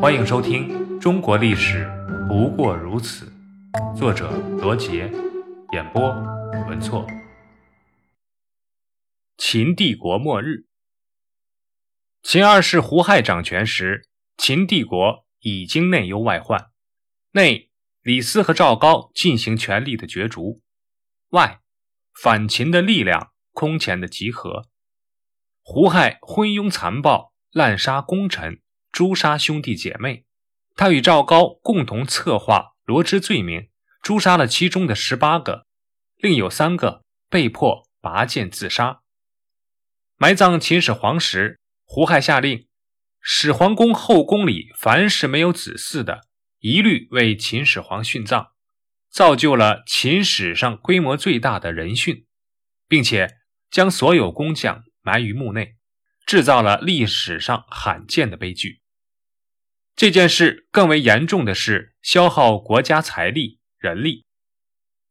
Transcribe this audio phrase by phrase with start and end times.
[0.00, 0.68] 欢迎收听
[0.98, 1.88] 《中国历史
[2.28, 3.32] 不过如此》，
[3.96, 5.10] 作者罗杰，
[5.72, 6.10] 演播
[6.68, 7.06] 文措。
[9.36, 10.66] 秦帝国末日，
[12.22, 16.70] 秦二世胡亥掌权时，秦帝国已经内忧外患，
[17.32, 17.70] 内
[18.02, 20.60] 李斯和赵高进行权力的角逐，
[21.30, 21.60] 外
[22.14, 24.66] 反秦的力量空前的集合。
[25.62, 28.60] 胡亥昏庸残暴，滥杀功臣。
[29.00, 30.26] 诛杀兄弟姐妹，
[30.76, 33.70] 他与赵高共同策划罗织罪名，
[34.02, 35.66] 诛杀了其中的十八个，
[36.18, 39.00] 另有三个被迫拔剑自杀。
[40.18, 42.68] 埋葬秦始皇时，胡亥下令，
[43.22, 48.48] 始皇宫后宫里凡是没有子嗣的，一律为秦始皇殉葬，
[49.08, 52.26] 造就了秦史上规模最大的人殉，
[52.86, 53.38] 并且
[53.70, 55.76] 将所有工匠埋于墓内，
[56.26, 58.79] 制造了历史上罕见的悲剧。
[60.00, 64.24] 这件事更为严重的是消耗国家财力、人力。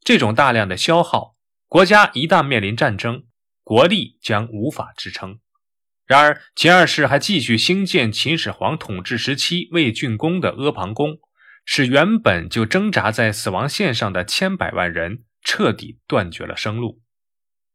[0.00, 1.36] 这种大量的消耗，
[1.66, 3.26] 国家一旦面临战争，
[3.62, 5.40] 国力将无法支撑。
[6.06, 11.18] 然而，秦二世还继续兴建秦始皇统治时期未竣工的阿房宫，
[11.66, 17.02] 使原本就挣扎在死亡线上的千百万人彻底断绝了生路。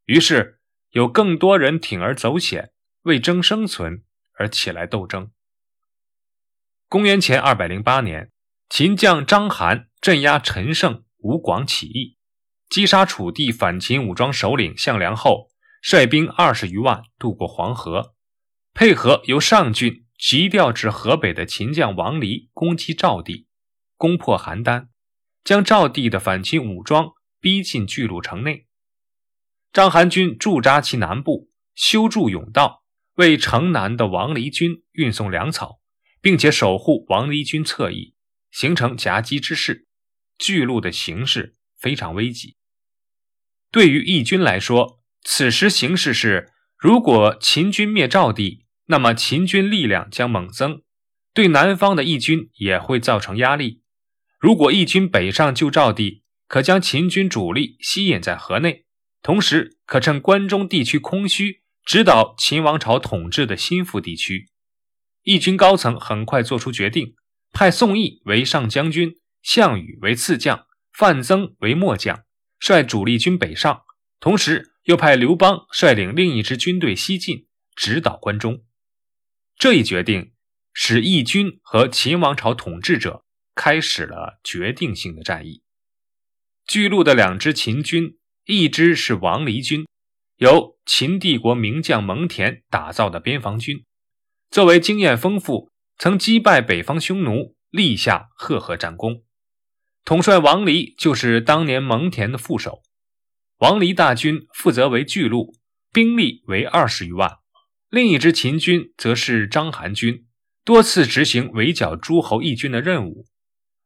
[0.05, 0.57] 于是，
[0.89, 2.71] 有更多人铤而走险，
[3.03, 5.29] 为争生存而起来斗争。
[6.93, 8.29] 公元前二百零八年，
[8.69, 12.17] 秦将章邯镇压陈胜、吴广起义，
[12.69, 15.49] 击杀楚地反秦武装首领项梁后，
[15.81, 18.13] 率兵二十余万渡过黄河，
[18.75, 23.47] 配合由上郡急调至河北的秦将王离攻击赵地，
[23.97, 24.89] 攻破邯郸，
[25.43, 28.67] 将赵地的反秦武装逼进巨鹿城内。
[29.71, 32.83] 章邯军驻扎其南部，修筑甬道，
[33.15, 35.79] 为城南的王离军运送粮草。
[36.23, 38.15] 并且守护王离军侧翼，
[38.49, 39.87] 形成夹击之势。
[40.39, 42.55] 巨鹿的形势非常危急。
[43.69, 50.81] 对于义军来说，此时形势是：如果秦军灭赵地，那么秦军力量将猛增，
[51.33, 53.81] 对南方的义军也会造成压力。
[54.39, 58.85] 如果义军北上救赵地，可将秦军主力吸引在河内，
[59.21, 64.49] 同时可趁关中地区空虚，指导秦王朝统治的心腹地区。
[65.23, 67.15] 义军高层很快做出决定，
[67.51, 72.23] 派宋义为上将军，项羽为次将，范增为末将，
[72.59, 73.83] 率主力军北上，
[74.19, 78.65] 同时又派刘邦率领另一支军队西进，直捣关中。
[79.57, 80.33] 这一决定
[80.73, 83.23] 使义军和秦王朝统治者
[83.55, 85.63] 开始了决定性的战役。
[86.67, 89.85] 巨鹿的两支秦军，一支是王离军，
[90.37, 93.85] 由秦帝国名将蒙恬打造的边防军。
[94.53, 99.23] 作为经验丰富，曾击败北方匈奴，立下赫赫战功。
[100.05, 102.83] 统帅王离就是当年蒙恬的副手。
[103.57, 105.55] 王离大军负责为巨鹿，
[105.91, 107.39] 兵力为二十余万。
[107.89, 110.27] 另一支秦军则是章邯军，
[110.63, 113.25] 多次执行围剿诸侯义军的任务。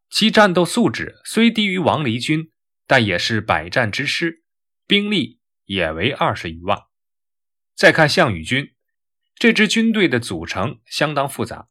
[0.10, 2.52] 其战斗素质虽低于王离军，
[2.86, 4.44] 但也是百战之师，
[4.86, 6.78] 兵力也为二十余万。
[7.74, 8.74] 再看项羽军。
[9.40, 11.68] 这支军队的组成相当复杂。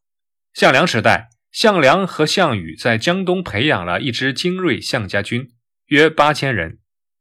[0.53, 5.51] 项梁时代，项梁和项羽在江东培养了一支精锐项家军，
[5.87, 6.79] 约八千人。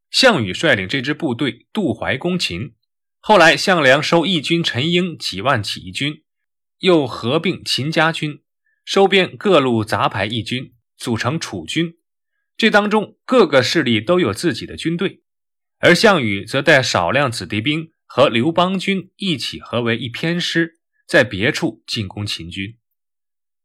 [0.08, 2.74] 项羽率领这支部队渡淮攻秦。
[3.18, 6.22] 后来，项梁收义军陈婴几万起义军，
[6.78, 8.40] 又合并秦家军，
[8.84, 11.94] 收编各路杂牌义军，组成楚军。
[12.56, 15.22] 这当中各个势力都有自己的军队，
[15.80, 17.90] 而项羽则带少量子弟兵。
[18.06, 22.78] 和刘邦军一起合为一偏师，在别处进攻秦军。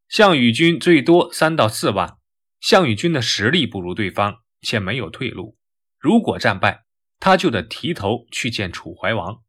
[0.10, 2.18] 项羽军最多三到四万，
[2.60, 5.58] 项羽军的实力不如对方，且没有退路。
[5.98, 6.86] 如果战败，
[7.20, 9.42] 他就得提头去见楚怀王。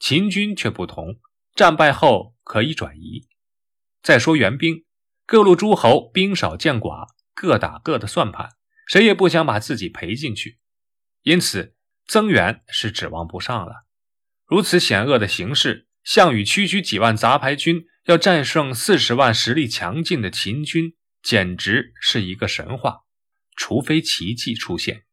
[0.00, 1.20] 秦军却不同，
[1.54, 3.26] 战败后可以转移。
[4.02, 4.84] 再说援兵，
[5.24, 8.50] 各路诸侯兵少将寡，各打各的算盘，
[8.86, 10.58] 谁也不想把自己赔进去，
[11.22, 11.76] 因此
[12.06, 13.85] 增援是指望不上了。
[14.46, 23.00] 如此险恶的形势，项羽区区几万杂牌军要战胜四十万实力强劲的秦军，简直是一个神话。
[23.56, 25.04] 除非奇迹出现。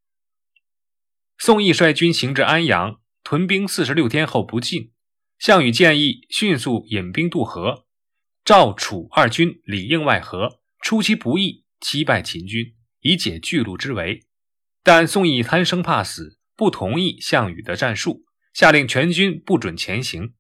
[1.37, 4.91] 宋义率军行至安阳，屯兵四十六天后不进。
[5.39, 7.85] 项羽建议迅速引兵渡河，
[8.45, 14.27] 赵楚二军里应外合，出其不意击败秦军，以解巨鹿之围。
[14.83, 18.25] 但宋义贪生怕死，不同意项羽的战术。
[18.53, 20.33] 下令全军不准前行，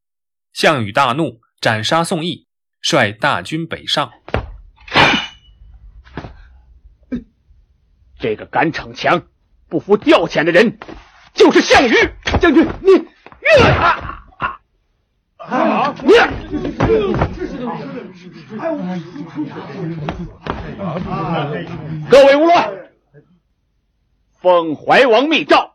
[0.51, 2.47] 项羽大怒，斩杀宋义，
[2.79, 4.11] 率大军北上。
[8.19, 9.23] 这个敢逞强、
[9.67, 10.77] 不服调遣的人，
[11.33, 11.91] 就是项羽
[12.39, 12.63] 将军。
[12.81, 12.91] 你，
[13.63, 14.59] 啊啊！
[15.39, 15.93] 啊！
[22.09, 22.71] 各位勿乱，
[24.39, 25.72] 奉怀王密诏。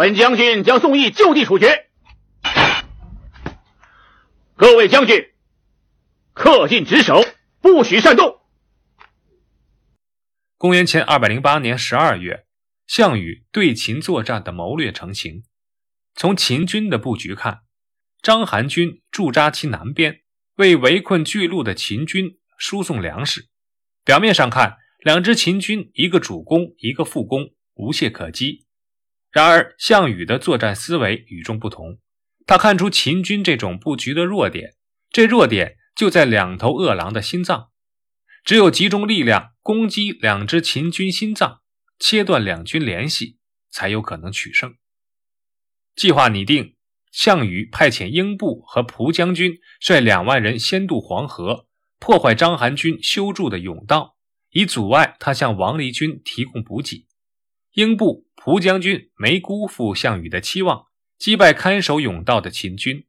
[0.00, 1.90] 本将军将宋义就地处决。
[4.56, 5.26] 各位将军，
[6.34, 7.22] 恪尽职守，
[7.60, 8.40] 不许擅动。
[10.56, 12.46] 公元前二百零八年十二月，
[12.86, 15.42] 项羽对秦作战的谋略成型。
[16.14, 17.60] 从秦军的布局看，
[18.22, 20.22] 章邯军驻扎其南边，
[20.54, 23.50] 为围困巨鹿的秦军输送粮食。
[24.02, 28.64] 表面上看，两支秦军一个主攻，一个副攻，无懈可击。
[29.30, 31.98] 然而，项羽的作战思维与众不同。
[32.46, 34.74] 他看出秦军这种布局的弱点，
[35.10, 37.68] 这弱点就在两头饿狼的心脏。
[38.44, 41.60] 只有集中力量攻击两支秦军心脏，
[41.98, 43.38] 切断两军联系，
[43.70, 44.74] 才有可能取胜。
[45.94, 46.74] 计划拟定，
[47.12, 51.68] 项羽派遣英布和蒲将军率两万人先渡黄河，
[51.98, 54.16] 破坏章邯军修筑的甬道，
[54.50, 57.06] 以阻碍他向王离军提供补给。
[57.74, 60.86] 英布、蒲将军没辜负项羽的期望，
[61.18, 63.06] 击败看守甬道的秦军。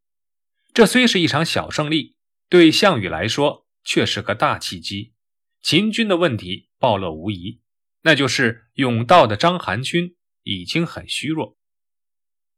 [0.74, 2.18] 这虽是一场小胜利，
[2.50, 5.14] 对项羽来说却是个大契机。
[5.62, 7.62] 秦军的问题暴露无遗，
[8.02, 11.58] 那就是甬道的章邯军已经很虚弱。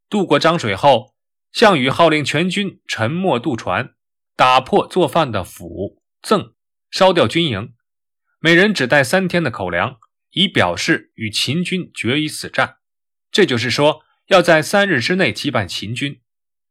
[0.09, 1.13] 渡过漳水后，
[1.51, 3.93] 项羽号令全军沉没渡船，
[4.35, 6.55] 打破做饭的釜甑，
[6.89, 7.75] 烧掉军营，
[8.39, 9.99] 每人只带三天的口粮，
[10.33, 12.77] 以表示与秦军决一死战。
[13.31, 16.21] 这就是说，要在三日之内击败秦军。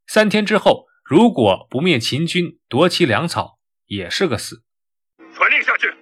[0.06, 4.62] 三天之后，如果不灭秦军，夺其粮草，也是个死。
[5.34, 5.92] 传令下去。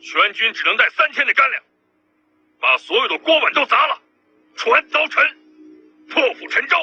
[0.00, 1.62] 全军只能带三天的干粮，
[2.58, 4.00] 把所有的锅碗都砸了，
[4.56, 5.22] 船凿沉，
[6.08, 6.76] 破釜沉舟，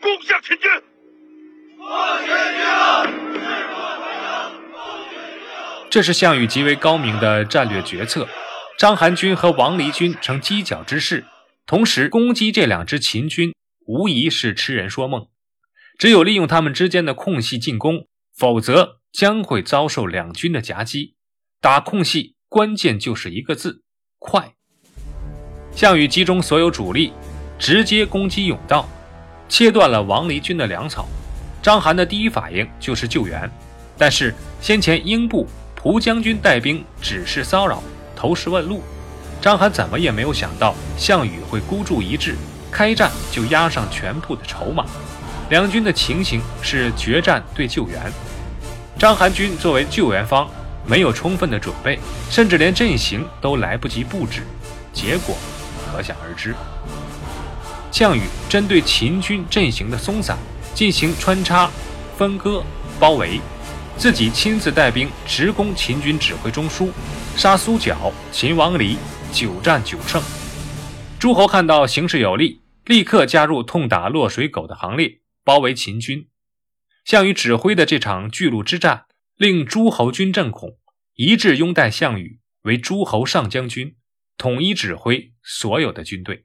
[0.00, 0.70] 攻向秦军。
[5.88, 8.28] 这是项羽极为高明的战略决策。
[8.78, 11.24] 章邯军和王离军成犄角之势，
[11.66, 13.52] 同时攻击这两支秦军，
[13.84, 15.26] 无疑是痴人说梦。
[15.98, 21.16] 只有利用他们之间的空隙进攻，否则将会遭受两军的夹击。
[21.60, 22.36] 打空隙。
[22.48, 23.82] 关键就是一个字：
[24.18, 24.54] 快。
[25.72, 27.12] 项羽集中所有主力，
[27.58, 28.88] 直接攻击甬道，
[29.50, 31.06] 切断了王离军的粮草。
[31.60, 33.50] 章邯的第一反应就是救援，
[33.98, 34.32] 但是
[34.62, 37.82] 先前英布、蒲将军带兵只是骚扰、
[38.18, 38.82] 投石问路，
[39.40, 42.34] 章邯怎么也没有想到项羽会孤注一掷，
[42.68, 44.84] 开战就押上全部的筹码。
[45.50, 48.12] 两军的情形是决战对救援，
[48.98, 50.50] 章邯军作为救援方。
[50.84, 51.98] 没有充分的准备，
[52.30, 54.40] 甚至连阵型都来不及布置，
[54.90, 55.36] 结果
[55.92, 56.54] 可想而知。
[57.92, 60.38] 项羽针对秦军阵型的松散
[60.74, 61.70] 进行穿插、
[62.16, 62.62] 分割、
[62.98, 63.38] 包围，
[63.98, 66.90] 自己亲自带兵直攻秦军指挥中枢，
[67.36, 68.96] 杀苏角、秦王离，
[69.32, 70.22] 久战久胜。
[71.18, 76.28] 诸侯看到形势有利，立刻加入痛打落水狗的行列，包围秦军。
[77.04, 79.06] 项羽指挥的这场巨鹿之战。
[79.36, 80.78] 令诸侯军震恐，
[81.14, 83.94] 一致拥戴项羽为诸侯上将军，
[84.36, 86.44] 统一指挥所有的军队。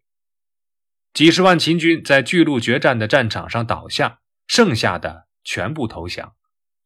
[1.12, 6.36] 几十万秦军在巨鹿决战的战场上倒下，剩下的全部投降。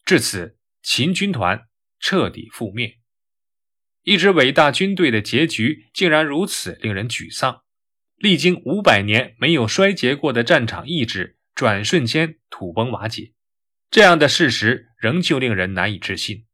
[0.05, 0.56] 至此，
[0.89, 1.67] 秦军团
[2.00, 2.98] 彻底覆灭。
[4.03, 7.63] 一支伟大军队的结局竟然如此令人沮丧。
[8.15, 13.34] 历经五百年没有衰竭过的战场意志，转瞬间土崩瓦解。
[13.91, 16.46] 这样的事实仍旧令人难以置信。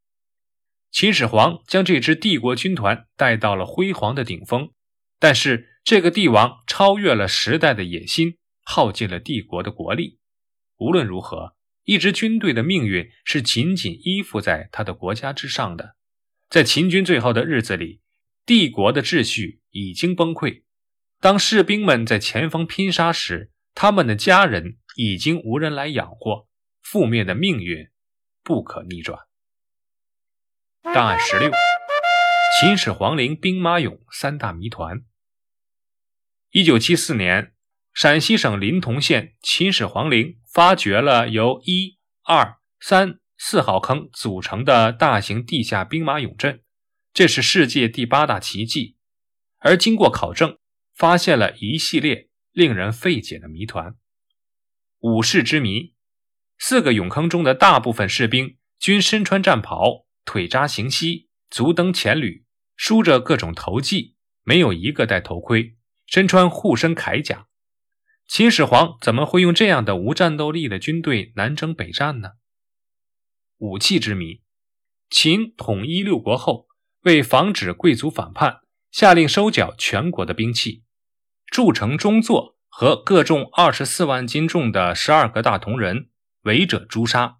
[0.89, 4.71] 秦始皇将这支帝国军团带到了辉煌的顶峰，
[5.19, 10.17] 但是这个帝王超越了时代的野心，耗尽了帝国的国力。
[10.77, 15.95] 无论如何，一支军队的命运是紧紧依附在他的国家之上的。
[16.49, 18.01] 在秦军最后的日子里，
[18.45, 20.63] 帝国的秩序已经崩溃。
[21.19, 26.47] 当士兵们在前方拼杀时，他们的家人已经无人来养活。
[26.83, 27.89] 覆灭的命运
[28.43, 29.17] 不可逆转。
[30.83, 31.49] 档案十六：
[32.59, 35.05] 秦始皇陵兵马俑三大谜团。
[36.51, 37.52] 一九七四年，
[37.93, 46.63] 陕西省临潼县秦始皇陵发掘了由一、二、三、四号坑组成的大型地下兵马俑阵，
[47.13, 48.97] 这是世界第八大奇迹。
[49.59, 50.57] 而经过考证，
[50.95, 53.95] 发现了一系列令人费解的谜团。
[54.99, 55.93] 武士之谜。
[56.57, 62.45] 四个俑坑中的大部分士兵均身穿战袍，腿扎行膝，足蹬前履，
[62.75, 67.47] 梳着各种头髻，没有一个戴头盔，身穿护身铠甲。
[68.35, 72.29] 秦始皇怎么会用这样的无战斗力的军队南征北战呢？
[73.59, 74.41] 武器之谜，
[75.07, 76.65] 秦统一六国后，
[77.01, 80.81] 为防止贵族反叛，下令收缴全国的兵器，
[81.45, 86.09] 筑城中座和各重二十四万斤重的十二个大铜人，
[86.41, 87.37] 违者诛杀。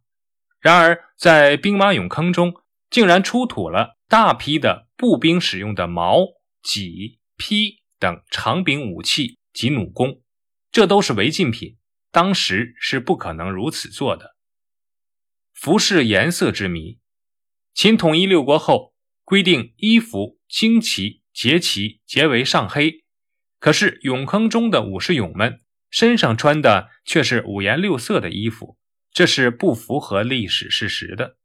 [0.60, 2.54] 然而，在兵马俑坑中，
[2.92, 6.20] 竟然出土了大批的步兵使用的矛、
[6.62, 10.20] 戟、劈等长柄武器及弩弓。
[10.74, 11.78] 这都是违禁品，
[12.12, 14.36] 当时是不可能如此做的。
[15.54, 17.00] 服饰颜色之谜，
[17.76, 23.04] 秦统一六国后，规定衣服旌旗结旗结为上黑，
[23.60, 25.62] 可是俑坑中的武士俑们
[25.92, 28.80] 身上穿的却是五颜六色的衣服，
[29.12, 31.38] 这是不符合历史事实的。